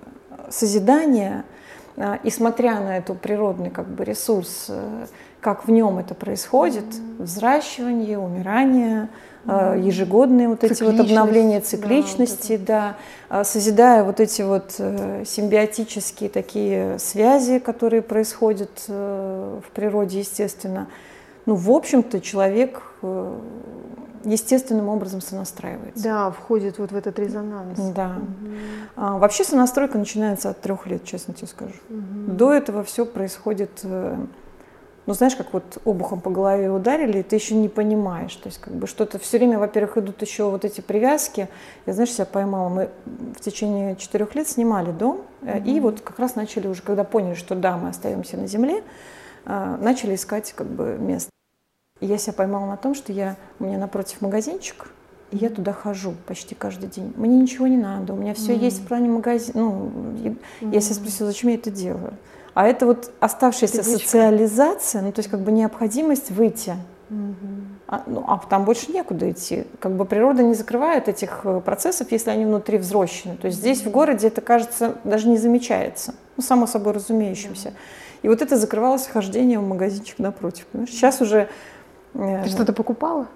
[0.51, 1.45] созидания,
[1.97, 5.07] а, и смотря на эту природный как бы ресурс, э,
[5.41, 6.85] как в нем это происходит,
[7.19, 9.11] взращивание, умирание, mm
[9.47, 12.65] ежегодные вот эти вот обновления цикличности, да,
[13.29, 20.21] да, а, созидая вот эти вот э, симбиотические такие связи, которые происходят э, в природе,
[20.21, 20.89] естественно.
[21.45, 22.83] Ну, в общем-то, человек
[24.25, 26.03] естественным образом сонастраивается.
[26.03, 27.79] Да, входит вот в этот резонанс.
[27.95, 28.17] Да.
[28.17, 28.55] Угу.
[28.97, 31.75] А, вообще сонастройка начинается от трех лет, честно тебе скажу.
[31.89, 32.33] Угу.
[32.33, 34.17] До этого все происходит, э,
[35.07, 38.35] ну знаешь, как вот обухом по голове ударили, и ты еще не понимаешь.
[38.37, 41.49] То есть как бы что-то все время, во-первых, идут еще вот эти привязки.
[41.87, 42.91] Я, знаешь, себя поймала, мы
[43.37, 45.59] в течение четырех лет снимали дом, угу.
[45.65, 48.83] и вот как раз начали уже, когда поняли, что да, мы остаемся на земле,
[49.45, 51.34] э, начали искать как бы место.
[52.01, 54.89] Я себя поймала на том, что я, у меня напротив магазинчик,
[55.31, 57.13] и я туда хожу почти каждый день.
[57.17, 58.65] Мне ничего не надо, у меня все mm-hmm.
[58.65, 59.61] есть в плане магазина.
[59.61, 60.75] Ну, mm-hmm.
[60.75, 62.15] я себя спросила, зачем я это делаю?
[62.55, 64.07] А это вот оставшаяся Привычка.
[64.07, 66.75] социализация, ну то есть как бы необходимость выйти.
[67.11, 67.65] Mm-hmm.
[67.87, 69.65] А, ну, а там больше некуда идти.
[69.79, 73.37] Как бы природа не закрывает этих э, процессов, если они внутри взрощены.
[73.37, 76.15] То есть здесь в городе это, кажется, даже не замечается.
[76.37, 77.69] Ну, само собой разумеющимся.
[77.69, 78.05] Mm-hmm.
[78.25, 80.67] И вот это закрывалось хождение в магазинчик напротив.
[80.73, 80.91] Понимаешь?
[80.91, 81.51] Сейчас уже
[82.15, 83.27] Ты что-то покупала?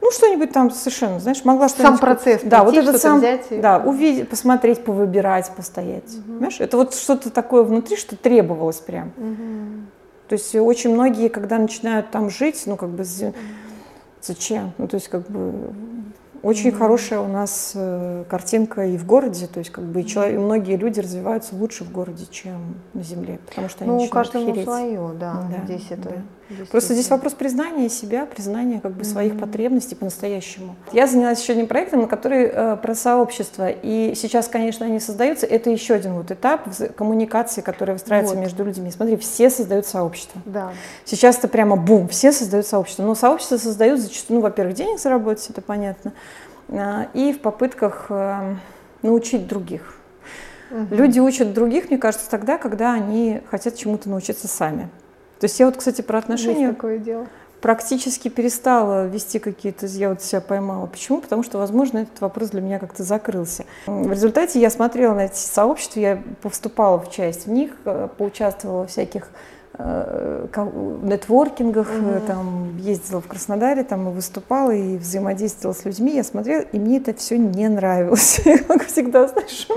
[0.00, 1.98] Ну, что-нибудь там совершенно, знаешь, могла что-нибудь...
[1.98, 3.56] Сам процесс, да, вот это сам, взять и...
[3.58, 6.32] да, увидеть, посмотреть, повыбирать, постоять, угу.
[6.34, 6.60] понимаешь?
[6.60, 9.12] Это вот что-то такое внутри, что требовалось прям.
[9.16, 10.28] Угу.
[10.28, 13.04] То есть очень многие, когда начинают там жить, ну, как бы,
[14.20, 14.72] зачем?
[14.78, 15.72] Ну, то есть, как бы,
[16.42, 16.78] очень mm-hmm.
[16.78, 21.00] хорошая у нас э, картинка и в городе, то есть как бы человек, многие люди
[21.00, 24.64] развиваются лучше в городе, чем на земле, потому что они ну, каждому хереть.
[24.64, 26.08] свое, да, да здесь это.
[26.10, 26.14] Да.
[26.70, 29.04] Просто здесь вопрос признания себя, признания как бы mm-hmm.
[29.04, 30.76] своих потребностей по-настоящему.
[30.92, 35.46] Я занялась еще одним проектом, который э, про сообщество, и сейчас, конечно, они создаются.
[35.46, 38.42] Это еще один вот этап коммуникации, которая выстраивается вот.
[38.42, 38.90] между людьми.
[38.90, 40.40] Смотри, все создают сообщество.
[40.44, 40.72] Да.
[41.04, 43.02] Сейчас это прямо бум, все создают сообщество.
[43.02, 46.12] Но сообщество создают зачастую, ну, во-первых, денег заработать, это понятно.
[46.68, 48.54] А, и в попытках э,
[49.02, 49.96] научить других.
[50.70, 50.94] Угу.
[50.94, 54.88] Люди учат других, мне кажется, тогда, когда они хотят чему-то научиться сами.
[55.40, 57.26] То есть я вот, кстати, про отношения Есть такое дело.
[57.60, 60.86] практически перестала вести какие-то, я вот себя поймала.
[60.86, 61.20] Почему?
[61.20, 63.64] Потому что, возможно, этот вопрос для меня как-то закрылся.
[63.86, 68.86] В результате я смотрела на эти сообщества, я поступала в часть в них, э, поучаствовала
[68.86, 69.28] в всяких
[69.78, 70.46] Э,
[71.02, 72.26] нетворкингах, угу.
[72.26, 76.96] там ездила в Краснодаре, там и выступала, и взаимодействовала с людьми, я смотрела, и мне
[76.96, 78.40] это все не нравилось.
[78.68, 79.68] Как всегда, знаешь,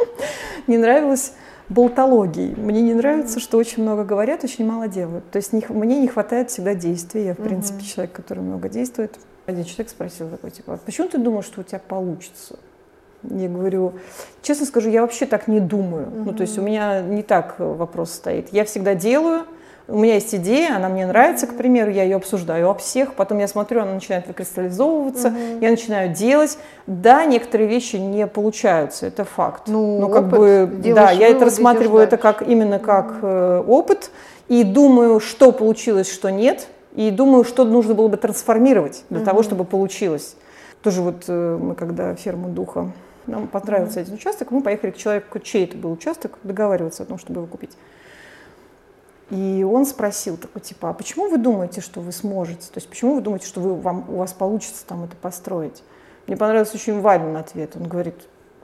[0.67, 1.34] не нравилось
[1.69, 2.55] болтологии.
[2.55, 5.29] Мне не нравится, что очень много говорят, очень мало делают.
[5.32, 7.25] То есть не, мне не хватает всегда действий.
[7.25, 9.17] Я, в принципе, человек, который много действует.
[9.45, 12.58] Один человек спросил такой, типа, «А почему ты думаешь, что у тебя получится?
[13.23, 13.93] Я говорю,
[14.41, 16.08] честно скажу, я вообще так не думаю.
[16.10, 18.49] Ну, то есть у меня не так вопрос стоит.
[18.53, 19.45] Я всегда делаю,
[19.89, 23.39] у меня есть идея, она мне нравится, к примеру, я ее обсуждаю об всех, потом
[23.39, 25.60] я смотрю, она начинает выкристаллизовываться, угу.
[25.62, 26.58] я начинаю делать.
[26.88, 29.63] Да, некоторые вещи не получаются, это факт.
[29.67, 34.12] Ну, Но как бы, да, я это рассматриваю это как именно как э, опыт
[34.47, 39.25] и думаю, что получилось, что нет, и думаю, что нужно было бы трансформировать для угу.
[39.25, 40.36] того, чтобы получилось.
[40.84, 42.91] Тоже вот э, мы когда ферму духа
[43.28, 47.06] нам понравился mm один участок, мы поехали к человеку, чей это был участок, договариваться о
[47.06, 47.71] том, чтобы его купить.
[49.29, 52.67] И он спросил, такой, типа, а почему вы думаете, что вы сможете?
[52.71, 55.83] То есть почему вы думаете, что вы, вам, у вас получится там это построить?
[56.25, 57.75] Мне понравился очень Валин ответ.
[57.75, 58.15] Он говорит,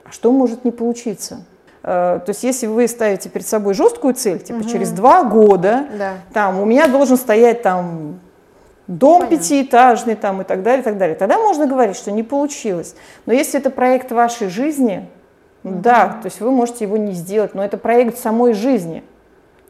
[0.04, 1.44] а что может не получиться?
[1.82, 4.68] Э, то есть если вы ставите перед собой жесткую цель, типа угу.
[4.68, 6.14] через два года, да.
[6.32, 8.18] там у меня должен стоять там
[8.88, 9.36] дом Понятно.
[9.36, 12.96] пятиэтажный там и так далее, и так далее, тогда можно говорить, что не получилось.
[13.24, 15.08] Но если это проект вашей жизни,
[15.62, 15.76] угу.
[15.80, 19.04] да, то есть вы можете его не сделать, но это проект самой жизни.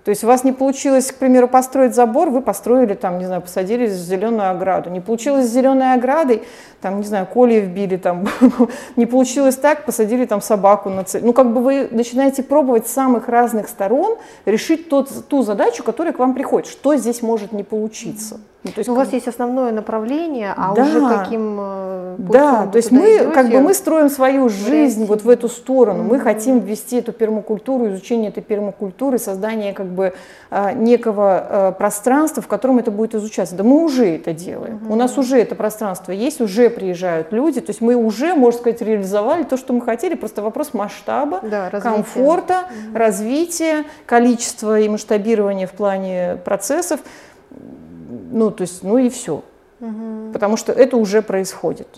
[0.06, 3.42] То есть у вас не получилось, к примеру, построить забор, вы построили там, не знаю,
[3.42, 4.88] посадили зеленую ограду.
[4.88, 6.44] Не получилось с зеленой оградой,
[6.80, 8.28] там, не знаю, коли вбили, там,
[8.96, 11.24] не получилось так, посадили там собаку на цель.
[11.24, 16.12] Ну, как бы вы начинаете пробовать с самых разных сторон решить тот, ту задачу, которая
[16.12, 16.68] к вам приходит.
[16.68, 18.38] Что здесь может не получиться?
[18.66, 22.66] Ну, то есть, у вас есть основное направление, а да, уже каким э, путем Да,
[22.66, 26.02] то есть мы идете, как бы мы строим свою жизнь вот в эту сторону.
[26.02, 26.08] Mm-hmm.
[26.08, 30.14] Мы хотим ввести эту пермакультуру, изучение этой пермакультуры, создание как бы
[30.50, 33.54] а, некого а, пространства, в котором это будет изучаться.
[33.54, 34.80] Да мы уже это делаем.
[34.82, 34.92] Mm-hmm.
[34.92, 37.60] У нас уже это пространство есть, уже приезжают люди.
[37.60, 40.14] То есть мы уже, можно сказать, реализовали то, что мы хотели.
[40.14, 42.98] Просто вопрос масштаба, да, комфорта, mm-hmm.
[42.98, 47.00] развития, количества и масштабирования в плане процессов
[48.30, 49.42] ну, то есть, ну и все.
[49.80, 50.32] Угу.
[50.32, 51.88] Потому что это уже происходит.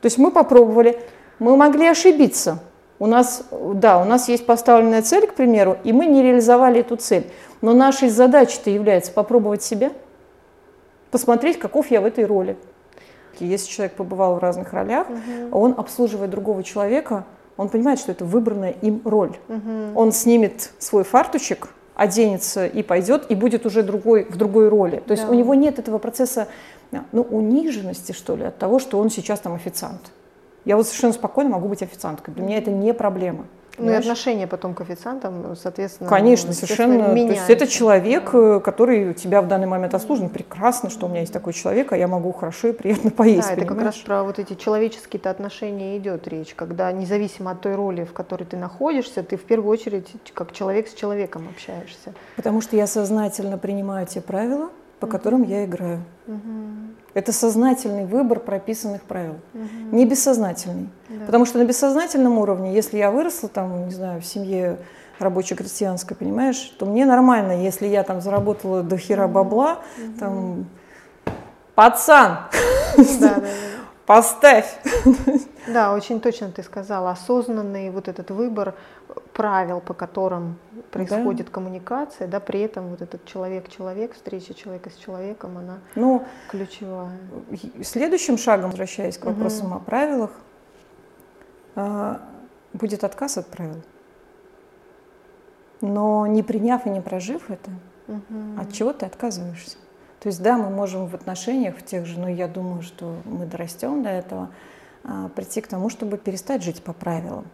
[0.00, 1.00] То есть мы попробовали,
[1.38, 2.60] мы могли ошибиться.
[2.98, 6.96] У нас, да, у нас есть поставленная цель, к примеру, и мы не реализовали эту
[6.96, 7.26] цель.
[7.60, 9.92] Но нашей задачей-то является попробовать себя,
[11.10, 12.56] посмотреть, каков я в этой роли.
[13.38, 15.58] Если человек побывал в разных ролях, угу.
[15.58, 17.24] он обслуживает другого человека,
[17.56, 19.36] он понимает, что это выбранная им роль.
[19.48, 19.94] Угу.
[19.94, 25.02] Он снимет свой фартучек, оденется и пойдет, и будет уже другой, в другой роли.
[25.04, 25.30] То есть да.
[25.30, 26.46] у него нет этого процесса
[27.10, 30.12] ну, униженности, что ли, от того, что он сейчас там официант.
[30.64, 32.34] Я вот совершенно спокойно могу быть официанткой.
[32.34, 33.46] Для меня это не проблема.
[33.78, 37.12] Ну и отношение потом к официантам, соответственно, Конечно, совершенно.
[37.12, 37.46] Меняется.
[37.46, 38.30] То есть это человек.
[38.34, 40.32] Э, который тебя в данный момент обслуживает.
[40.32, 43.48] Прекрасно, что у меня есть такой человек, а я могу хорошо и приятно поесть.
[43.48, 47.74] Да, это как раз про вот эти человеческие-то отношения идет речь, когда независимо от той
[47.74, 52.12] роли, в которой ты находишься, ты в первую очередь как человек с человеком общаешься.
[52.36, 56.02] Потому что я сознательно принимаю те правила, по которым я играю.
[57.14, 59.36] Это сознательный выбор прописанных правил,
[59.90, 60.90] не бессознательный.
[61.08, 61.24] Да.
[61.26, 64.78] Потому что на бессознательном уровне, если я выросла там, не знаю, в семье
[65.18, 69.78] рабоче-крестьянской, понимаешь, то мне нормально, если я там заработала до хера бабла,
[70.20, 70.66] там,
[71.74, 72.38] пацан,
[74.06, 74.78] поставь.
[75.66, 77.10] Да, очень точно ты сказала.
[77.10, 78.74] Осознанный вот этот выбор
[79.32, 80.58] правил, по которым
[80.90, 81.52] происходит да.
[81.52, 87.18] коммуникация, да, при этом вот этот человек-человек, встреча человека с человеком, она ну, ключевая.
[87.82, 89.76] Следующим шагом, возвращаясь к вопросам угу.
[89.76, 90.30] о правилах,
[91.74, 92.20] а,
[92.72, 93.82] будет отказ от правил.
[95.80, 97.70] Но не приняв и не прожив это,
[98.08, 98.60] угу.
[98.60, 99.76] от чего ты отказываешься?
[100.20, 103.46] То есть да, мы можем в отношениях в тех же, но я думаю, что мы
[103.46, 104.48] дорастем до этого,
[105.34, 107.46] прийти к тому, чтобы перестать жить по правилам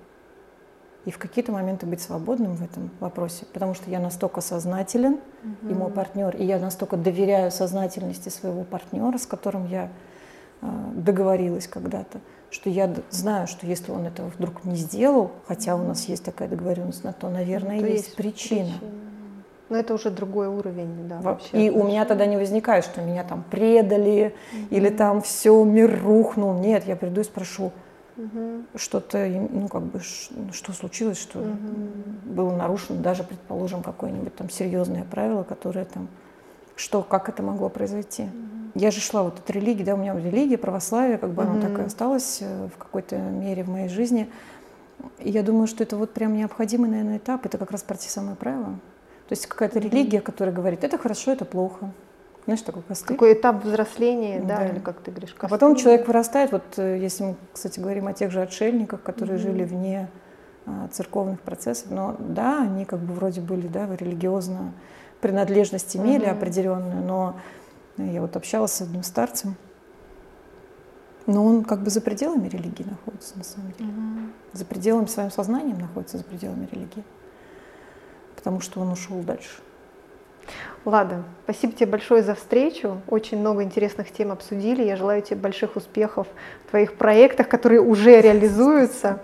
[1.05, 5.71] и в какие-то моменты быть свободным в этом вопросе, потому что я настолько сознателен, угу.
[5.71, 9.91] и мой партнер, и я настолько доверяю сознательности своего партнера, с которым я
[10.61, 15.83] э, договорилась когда-то, что я знаю, что если он этого вдруг не сделал, хотя у
[15.83, 18.65] нас есть такая договоренность на то, наверное, ну, то есть, есть причина.
[18.67, 18.93] причина.
[19.69, 21.21] Но это уже другой уровень, да.
[21.21, 21.67] Вообще.
[21.67, 24.67] И у меня тогда не возникает, что меня там предали угу.
[24.71, 26.55] или там все мир рухнул.
[26.55, 27.73] Нет, я приду и спрошу,
[28.17, 28.65] угу.
[28.75, 31.49] что-то, ну как бы, что случилось, что угу.
[32.25, 36.09] было нарушено, даже, предположим, какое-нибудь там серьезное правило, которое там,
[36.77, 38.25] что, как это могло произойти.
[38.25, 38.31] Угу.
[38.75, 41.53] Я же шла вот от религии, да, у меня религия, православие, как бы угу.
[41.53, 44.31] оно так и осталось э, в какой-то мере в моей жизни.
[45.19, 48.09] И я думаю, что это вот прям необходимый, наверное, этап, это как раз про те
[48.09, 48.79] самые правила.
[49.33, 51.91] То есть какая-то религия, которая говорит, это хорошо, это плохо.
[52.45, 53.17] Знаешь, такой костыль.
[53.17, 55.47] Какой этап взросления, да, да или как ты говоришь, костыль.
[55.47, 59.39] А потом человек вырастает, вот э, если мы, кстати, говорим о тех же отшельниках, которые
[59.39, 59.43] mm-hmm.
[59.43, 60.11] жили вне
[60.67, 64.75] а, церковных процессов, но да, они как бы вроде были, да, религиозно
[65.23, 66.37] принадлежность имели mm-hmm.
[66.37, 67.41] определенную, но
[67.97, 69.57] я вот общалась с одним старцем,
[71.25, 73.93] но он как бы за пределами религии находится на самом деле.
[73.93, 74.59] Mm-hmm.
[74.59, 77.03] За пределами своим сознанием находится за пределами религии
[78.43, 79.61] потому что он ушел дальше.
[80.85, 83.01] Лада, спасибо тебе большое за встречу.
[83.07, 84.83] Очень много интересных тем обсудили.
[84.83, 86.27] Я желаю тебе больших успехов
[86.67, 89.21] в твоих проектах, которые уже реализуются.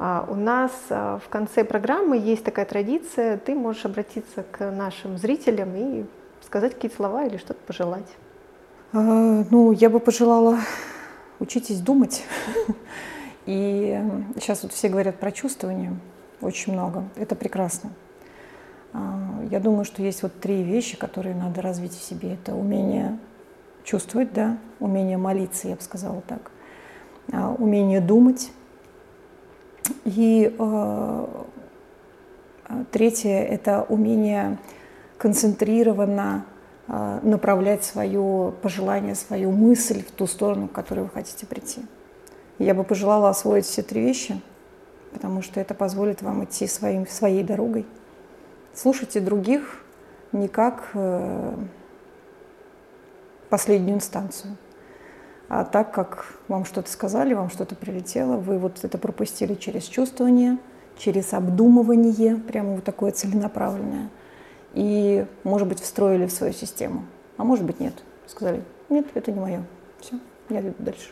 [0.00, 3.36] А, у нас а, в конце программы есть такая традиция.
[3.36, 6.04] Ты можешь обратиться к нашим зрителям и
[6.44, 8.08] сказать какие-то слова или что-то пожелать.
[8.92, 10.58] А, ну, я бы пожелала
[11.38, 12.24] учитесь думать.
[13.46, 13.98] И
[14.34, 15.96] сейчас вот все говорят про чувствование
[16.40, 17.04] очень много.
[17.14, 17.90] Это прекрасно.
[18.92, 22.34] А, я думаю, что есть вот три вещи, которые надо развить в себе.
[22.34, 23.18] Это умение
[23.84, 26.50] чувствовать, да, умение молиться, я бы сказала так,
[27.32, 28.52] а, умение думать.
[30.04, 31.26] И э,
[32.92, 34.58] третье– это умение
[35.18, 36.44] концентрированно
[36.86, 41.82] направлять свое пожелание, свою мысль в ту сторону, к которой вы хотите прийти.
[42.58, 44.40] Я бы пожелала освоить все три вещи,
[45.12, 47.86] потому что это позволит вам идти своим, своей дорогой–
[48.74, 49.82] слушайте других
[50.32, 51.54] не как э,
[53.48, 54.56] последнюю инстанцию,
[55.48, 60.58] а так как вам что-то сказали, вам что-то прилетело, вы вот это пропустили через чувствование,
[60.96, 64.10] через обдумывание, прямо вот такое целенаправленное,
[64.74, 67.04] и, может быть, встроили в свою систему,
[67.36, 67.94] а может быть, нет.
[68.26, 69.64] Сказали, нет, это не мое.
[70.00, 71.10] Все, я иду дальше.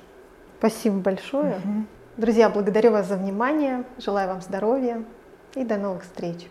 [0.58, 1.56] Спасибо большое.
[1.56, 1.84] Угу.
[2.18, 5.02] Друзья, благодарю вас за внимание, желаю вам здоровья
[5.54, 6.48] и до новых встреч.